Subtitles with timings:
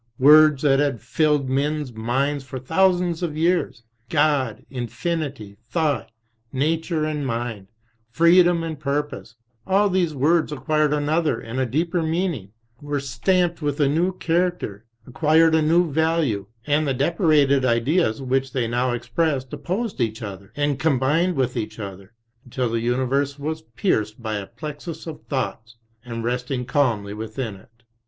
[0.17, 6.11] Words that had filled men's minds for thousands of years, God, Infinity, Thought,
[6.51, 7.67] Nature and Mind,
[8.09, 9.35] Freedom and Purpose,
[9.67, 12.49] all these words acquired an other and a deeper meaning,
[12.81, 18.23] were stamped with a new char acter, acquired a new value, and the depurated Ideas
[18.23, 23.37] which they now expressed opposed each other, and combined with each other, until the universe
[23.37, 27.83] was seen pierced by a plexus of thoughts, and resting calmly within It.